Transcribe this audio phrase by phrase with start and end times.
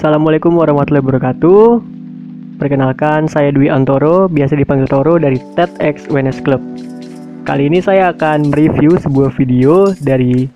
[0.00, 1.64] Assalamualaikum warahmatullahi wabarakatuh.
[2.56, 6.64] Perkenalkan, saya Dwi Antoro, biasa dipanggil Toro dari TEDx Wellness Club.
[7.44, 10.48] Kali ini saya akan mereview sebuah video dari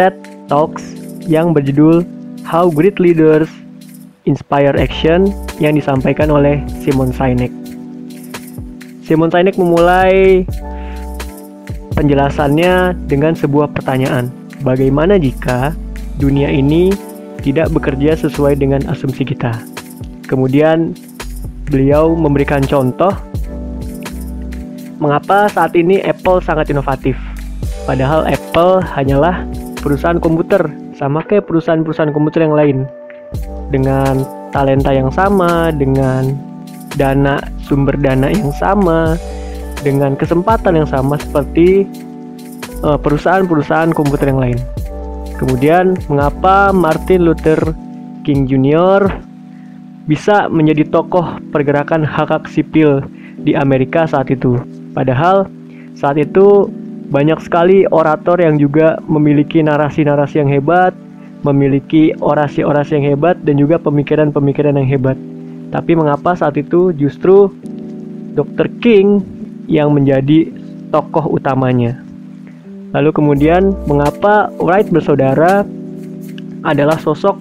[0.00, 0.16] TED
[0.48, 0.96] Talks
[1.28, 2.08] yang berjudul
[2.40, 3.52] How Great Leaders
[4.24, 5.28] Inspire Action
[5.60, 7.52] yang disampaikan oleh Simon Sinek.
[9.04, 10.48] Simon Sinek memulai
[11.92, 14.32] penjelasannya dengan sebuah pertanyaan.
[14.64, 15.76] Bagaimana jika
[16.16, 17.07] dunia ini
[17.42, 19.54] tidak bekerja sesuai dengan asumsi kita.
[20.26, 20.92] Kemudian
[21.68, 23.12] beliau memberikan contoh
[24.98, 27.14] mengapa saat ini Apple sangat inovatif.
[27.86, 29.46] Padahal Apple hanyalah
[29.80, 30.60] perusahaan komputer
[30.98, 32.78] sama kayak perusahaan-perusahaan komputer yang lain.
[33.72, 36.34] Dengan talenta yang sama, dengan
[36.98, 39.14] dana sumber dana yang sama,
[39.86, 41.86] dengan kesempatan yang sama seperti
[42.82, 44.58] eh, perusahaan-perusahaan komputer yang lain.
[45.38, 47.62] Kemudian, mengapa Martin Luther
[48.26, 49.06] King Jr.
[50.10, 53.06] bisa menjadi tokoh pergerakan hak hak sipil
[53.38, 54.58] di Amerika saat itu?
[54.98, 55.46] Padahal
[55.94, 56.66] saat itu
[57.08, 60.90] banyak sekali orator yang juga memiliki narasi-narasi yang hebat,
[61.46, 65.16] memiliki orasi-orasi yang hebat, dan juga pemikiran-pemikiran yang hebat.
[65.70, 67.46] Tapi mengapa saat itu justru
[68.34, 68.68] Dr.
[68.82, 69.22] King
[69.70, 70.50] yang menjadi
[70.90, 72.07] tokoh utamanya?
[72.96, 75.64] Lalu kemudian mengapa Wright bersaudara
[76.64, 77.36] adalah sosok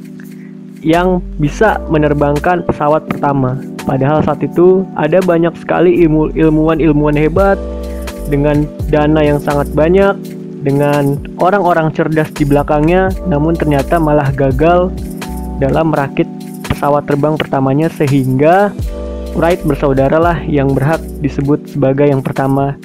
[0.84, 3.58] yang bisa menerbangkan pesawat pertama.
[3.88, 7.58] Padahal saat itu ada banyak sekali ilmu ilmuwan-ilmuwan hebat
[8.28, 10.14] dengan dana yang sangat banyak,
[10.62, 14.92] dengan orang-orang cerdas di belakangnya, namun ternyata malah gagal
[15.64, 16.28] dalam merakit
[16.68, 18.76] pesawat terbang pertamanya sehingga
[19.40, 22.76] Wright bersaudara lah yang berhak disebut sebagai yang pertama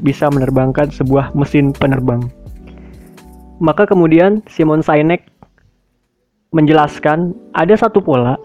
[0.00, 2.24] bisa menerbangkan sebuah mesin penerbang.
[3.60, 5.28] Maka kemudian Simon Sinek
[6.56, 8.40] menjelaskan ada satu pola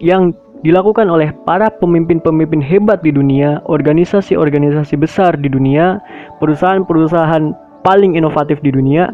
[0.00, 0.32] yang
[0.64, 6.00] dilakukan oleh para pemimpin-pemimpin hebat di dunia, organisasi-organisasi besar di dunia,
[6.40, 7.52] perusahaan-perusahaan
[7.84, 9.12] paling inovatif di dunia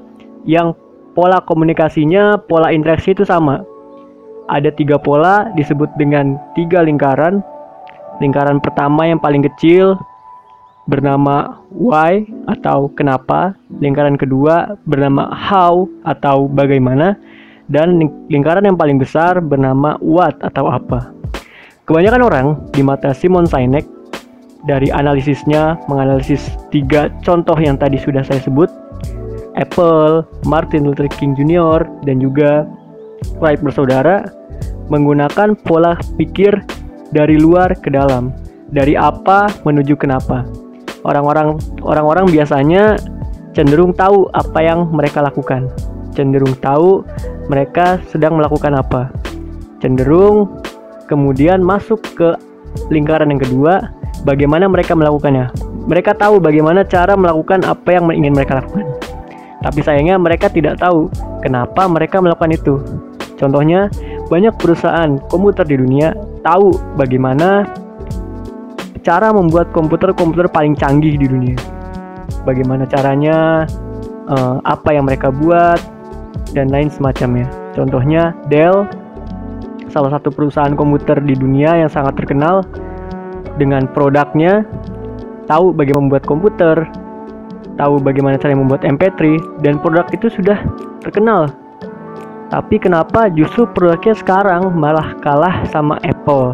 [0.49, 0.73] yang
[1.13, 3.61] pola komunikasinya, pola interaksi itu sama.
[4.49, 7.43] Ada tiga pola disebut dengan tiga lingkaran.
[8.21, 9.99] Lingkaran pertama yang paling kecil
[10.91, 17.15] bernama why atau kenapa, lingkaran kedua bernama how atau bagaimana,
[17.71, 21.15] dan lingkaran yang paling besar bernama what atau apa.
[21.87, 23.87] Kebanyakan orang di mata Simon Sinek
[24.67, 28.71] dari analisisnya menganalisis tiga contoh yang tadi sudah saya sebut,
[29.59, 32.67] Apple, Martin Luther King Jr., dan juga
[33.39, 34.27] Wright bersaudara
[34.91, 36.59] menggunakan pola pikir
[37.15, 38.35] dari luar ke dalam,
[38.71, 40.62] dari apa menuju kenapa
[41.03, 42.97] orang-orang orang-orang biasanya
[43.53, 45.69] cenderung tahu apa yang mereka lakukan.
[46.13, 47.05] Cenderung tahu
[47.49, 49.09] mereka sedang melakukan apa.
[49.81, 50.61] Cenderung
[51.09, 52.37] kemudian masuk ke
[52.89, 53.93] lingkaran yang kedua
[54.25, 55.51] bagaimana mereka melakukannya.
[55.89, 58.87] Mereka tahu bagaimana cara melakukan apa yang ingin mereka lakukan.
[59.63, 61.11] Tapi sayangnya mereka tidak tahu
[61.43, 62.75] kenapa mereka melakukan itu.
[63.39, 63.91] Contohnya
[64.31, 66.15] banyak perusahaan komputer di dunia
[66.47, 67.67] tahu bagaimana
[69.03, 71.59] cara membuat komputer-komputer paling canggih di dunia.
[72.47, 73.67] Bagaimana caranya,
[74.31, 75.79] uh, apa yang mereka buat,
[76.55, 77.47] dan lain semacamnya.
[77.75, 78.87] Contohnya Dell,
[79.91, 82.65] salah satu perusahaan komputer di dunia yang sangat terkenal
[83.61, 84.65] dengan produknya,
[85.51, 86.77] tahu bagaimana membuat komputer,
[87.77, 90.57] tahu bagaimana cara membuat MP3, dan produk itu sudah
[91.03, 91.51] terkenal.
[92.53, 96.53] Tapi kenapa justru produknya sekarang malah kalah sama Apple?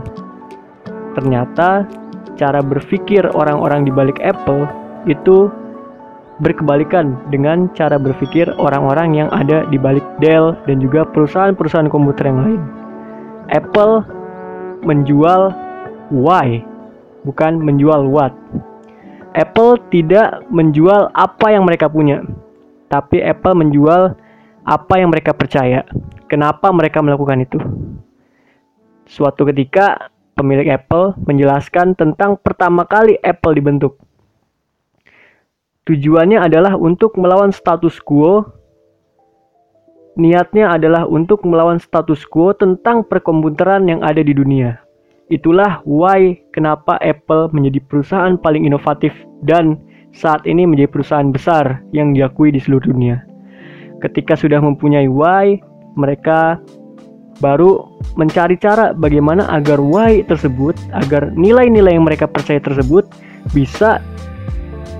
[1.19, 1.91] Ternyata
[2.38, 4.65] cara berpikir orang-orang di balik Apple
[5.10, 5.50] itu
[6.38, 12.41] berkebalikan dengan cara berpikir orang-orang yang ada di balik Dell dan juga perusahaan-perusahaan komputer yang
[12.41, 12.62] lain.
[13.50, 14.06] Apple
[14.87, 15.50] menjual
[16.15, 16.62] why,
[17.26, 18.31] bukan menjual what.
[19.34, 22.22] Apple tidak menjual apa yang mereka punya,
[22.87, 24.15] tapi Apple menjual
[24.62, 25.82] apa yang mereka percaya.
[26.31, 27.58] Kenapa mereka melakukan itu?
[29.08, 33.99] Suatu ketika pemilik Apple menjelaskan tentang pertama kali Apple dibentuk.
[35.90, 38.46] Tujuannya adalah untuk melawan status quo.
[40.14, 44.79] Niatnya adalah untuk melawan status quo tentang perkomputeran yang ada di dunia.
[45.29, 49.12] Itulah why kenapa Apple menjadi perusahaan paling inovatif
[49.44, 49.76] dan
[50.14, 53.25] saat ini menjadi perusahaan besar yang diakui di seluruh dunia.
[54.00, 55.61] Ketika sudah mempunyai why,
[55.99, 56.62] mereka
[57.38, 57.87] baru
[58.19, 63.06] mencari cara bagaimana agar why tersebut, agar nilai-nilai yang mereka percaya tersebut
[63.55, 64.02] bisa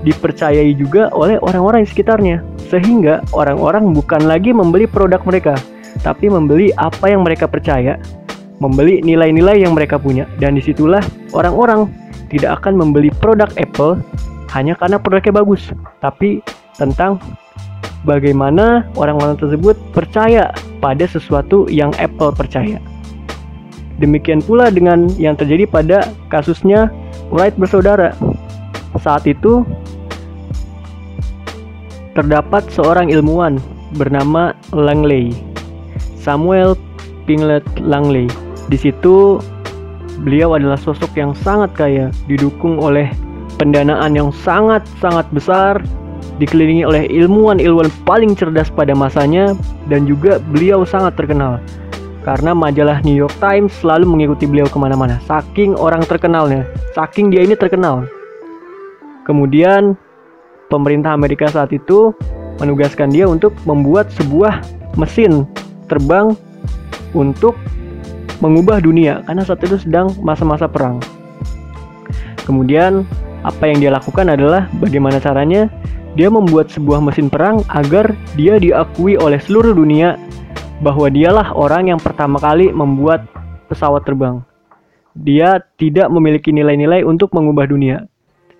[0.07, 2.39] dipercayai juga oleh orang-orang di sekitarnya.
[2.71, 5.59] Sehingga orang-orang bukan lagi membeli produk mereka,
[6.07, 7.99] tapi membeli apa yang mereka percaya,
[8.63, 10.29] membeli nilai-nilai yang mereka punya.
[10.39, 11.03] Dan di situlah
[11.35, 11.91] orang-orang
[12.31, 13.99] tidak akan membeli produk Apple
[14.55, 16.41] hanya karena produknya bagus, tapi
[16.79, 17.19] tentang
[18.07, 22.79] bagaimana orang-orang tersebut percaya pada sesuatu yang Apple percaya.
[23.99, 25.99] Demikian pula dengan yang terjadi pada
[26.31, 26.89] kasusnya
[27.35, 28.15] Wright bersaudara.
[29.03, 29.67] Saat itu
[32.15, 33.59] terdapat seorang ilmuwan
[33.95, 35.35] bernama Langley,
[36.19, 36.75] Samuel
[37.27, 38.27] Pinglet Langley.
[38.71, 39.43] Di situ
[40.23, 43.11] beliau adalah sosok yang sangat kaya, didukung oleh
[43.59, 45.83] pendanaan yang sangat-sangat besar,
[46.39, 49.55] dikelilingi oleh ilmuwan-ilmuwan paling cerdas pada masanya,
[49.91, 51.59] dan juga beliau sangat terkenal
[52.29, 55.17] karena majalah New York Times selalu mengikuti beliau ke mana-mana.
[55.25, 58.05] Saking orang terkenalnya, saking dia ini terkenal.
[59.25, 59.97] Kemudian
[60.69, 62.13] pemerintah Amerika saat itu
[62.61, 64.61] menugaskan dia untuk membuat sebuah
[65.01, 65.49] mesin
[65.89, 66.37] terbang
[67.17, 67.57] untuk
[68.45, 71.01] mengubah dunia karena saat itu sedang masa-masa perang.
[72.45, 73.09] Kemudian
[73.41, 75.73] apa yang dia lakukan adalah bagaimana caranya
[76.19, 80.19] dia membuat sebuah mesin perang agar dia diakui oleh seluruh dunia
[80.83, 83.23] bahwa dialah orang yang pertama kali membuat
[83.71, 84.43] pesawat terbang.
[85.15, 88.03] Dia tidak memiliki nilai-nilai untuk mengubah dunia,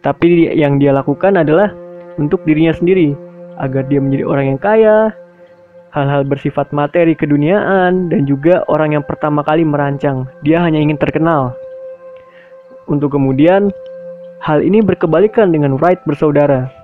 [0.07, 1.75] tapi yang dia lakukan adalah
[2.19, 3.15] untuk dirinya sendiri,
[3.59, 4.97] agar dia menjadi orang yang kaya,
[5.91, 10.27] hal-hal bersifat materi keduniaan, dan juga orang yang pertama kali merancang.
[10.47, 11.55] Dia hanya ingin terkenal.
[12.91, 13.71] Untuk kemudian,
[14.43, 16.78] hal ini berkebalikan dengan Wright bersaudara.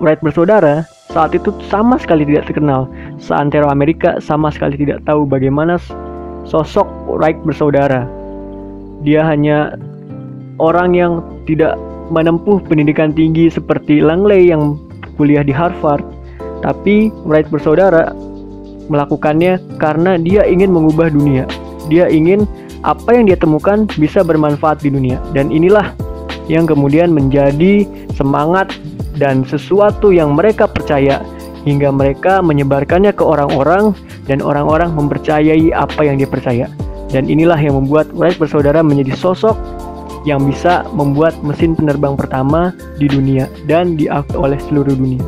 [0.00, 2.88] Wright bersaudara saat itu sama sekali tidak terkenal.
[3.20, 5.76] Seantero Amerika sama sekali tidak tahu bagaimana
[6.48, 8.08] sosok Wright bersaudara.
[9.04, 9.76] Dia hanya
[10.56, 11.76] orang yang tidak
[12.08, 14.80] menempuh pendidikan tinggi seperti Langley yang
[15.20, 16.00] kuliah di Harvard.
[16.64, 18.16] Tapi Wright bersaudara
[18.88, 21.44] melakukannya karena dia ingin mengubah dunia.
[21.92, 22.48] Dia ingin
[22.80, 25.20] apa yang dia temukan bisa bermanfaat di dunia.
[25.36, 25.92] Dan inilah
[26.48, 27.84] yang kemudian menjadi
[28.16, 28.72] semangat
[29.20, 31.20] dan sesuatu yang mereka percaya
[31.68, 33.92] hingga mereka menyebarkannya ke orang-orang
[34.24, 36.66] dan orang-orang mempercayai apa yang dia percaya.
[37.12, 39.58] Dan inilah yang membuat Wright bersaudara menjadi sosok
[40.24, 45.20] yang bisa membuat mesin penerbang pertama di dunia dan diakui oleh seluruh dunia.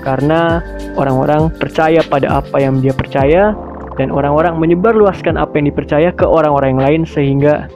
[0.00, 0.64] Karena
[0.96, 3.52] orang-orang percaya pada apa yang dia percaya
[4.00, 7.68] dan orang-orang menyebarluaskan apa yang dipercaya ke orang-orang yang lain sehingga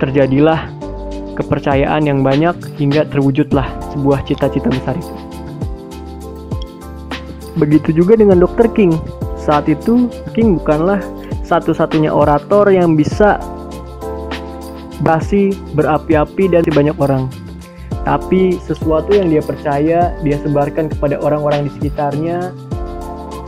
[0.00, 0.72] terjadilah
[1.34, 5.14] kepercayaan yang banyak hingga terwujudlah sebuah cita-cita besar itu.
[7.56, 8.72] Begitu juga dengan Dr.
[8.72, 8.96] King.
[9.36, 11.02] Saat itu King bukanlah
[11.44, 13.36] satu-satunya orator yang bisa
[15.02, 17.28] basi berapi-api dari banyak orang.
[18.02, 22.50] Tapi sesuatu yang dia percaya, dia sebarkan kepada orang-orang di sekitarnya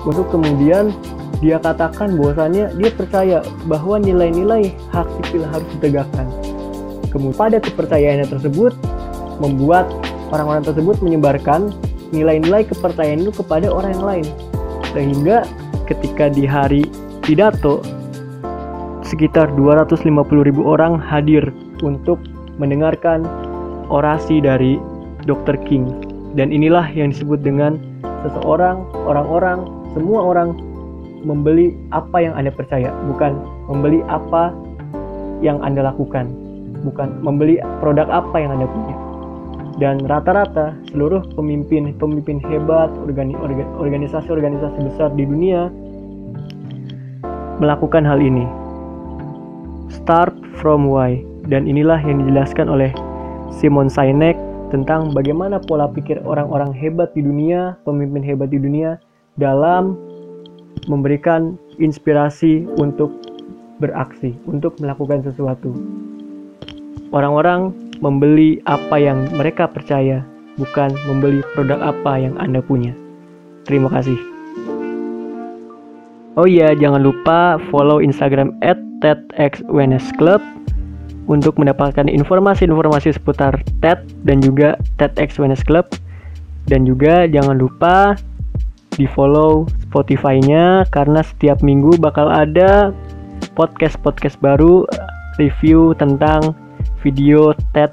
[0.05, 0.95] untuk kemudian
[1.43, 6.44] dia katakan bahwasannya dia percaya bahwa nilai-nilai hak sipil harus ditegakkan.
[7.15, 8.75] Kemudian pada kepercayaannya tersebut
[9.39, 9.87] membuat
[10.35, 11.71] orang-orang tersebut menyebarkan
[12.11, 14.27] nilai-nilai kepercayaan itu kepada orang yang lain.
[14.91, 15.47] Sehingga
[15.87, 16.83] ketika di hari
[17.23, 17.87] pidato
[19.07, 20.11] sekitar 250
[20.43, 21.55] ribu orang hadir
[21.87, 22.19] untuk
[22.59, 23.23] mendengarkan
[23.87, 24.83] orasi dari
[25.23, 25.55] Dr.
[25.71, 25.95] King.
[26.35, 27.79] Dan inilah yang disebut dengan
[28.27, 29.63] seseorang, orang-orang,
[29.95, 30.59] semua orang
[31.23, 33.39] membeli apa yang Anda percaya, bukan
[33.71, 34.51] membeli apa
[35.47, 36.44] yang Anda lakukan
[36.85, 38.97] bukan membeli produk apa yang Anda punya.
[39.75, 42.95] Dan rata-rata seluruh pemimpin-pemimpin hebat,
[43.81, 45.67] organisasi-organisasi besar di dunia
[47.59, 48.47] melakukan hal ini.
[49.91, 50.31] Start
[50.63, 51.19] from why.
[51.51, 52.95] Dan inilah yang dijelaskan oleh
[53.51, 54.39] Simon Sinek
[54.71, 58.97] tentang bagaimana pola pikir orang-orang hebat di dunia, pemimpin hebat di dunia
[59.39, 59.99] dalam
[60.87, 63.11] memberikan inspirasi untuk
[63.83, 65.75] beraksi, untuk melakukan sesuatu.
[67.15, 67.71] Orang-orang
[68.03, 70.27] membeli apa yang mereka percaya,
[70.59, 72.91] bukan membeli produk apa yang Anda punya.
[73.63, 74.19] Terima kasih.
[76.35, 78.83] Oh iya, jangan lupa follow Instagram at
[80.19, 80.43] Club
[81.31, 85.87] untuk mendapatkan informasi-informasi seputar TED dan juga TEDx Wellness Club.
[86.67, 88.19] Dan juga jangan lupa
[88.99, 92.91] di follow Spotify-nya karena setiap minggu bakal ada
[93.55, 94.83] podcast-podcast baru
[95.39, 96.64] review tentang
[97.05, 97.93] video TED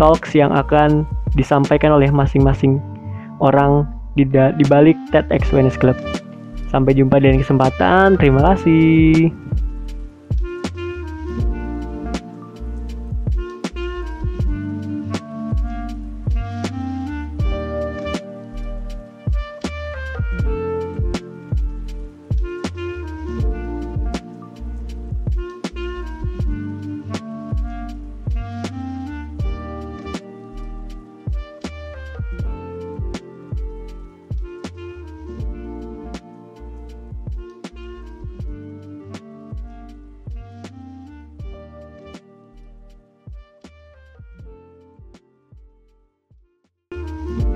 [0.00, 1.04] Talks yang akan
[1.36, 2.80] disampaikan oleh masing-masing
[3.44, 3.84] orang
[4.16, 5.96] di, di balik TEDx Wellness Club.
[6.72, 8.16] Sampai jumpa di kesempatan.
[8.16, 9.30] Terima kasih.